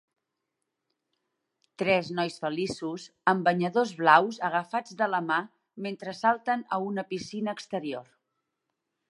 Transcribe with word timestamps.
Tres 1.81 2.09
nois 2.19 2.37
feliços 2.45 3.05
amb 3.33 3.45
banyadors 3.49 3.93
blaus 4.01 4.41
agafats 4.51 4.97
de 5.03 5.09
la 5.15 5.21
mà 5.29 5.39
mentre 5.89 6.17
salten 6.23 6.65
a 6.79 6.83
una 6.89 7.07
piscina 7.13 7.57
exterior 7.61 8.11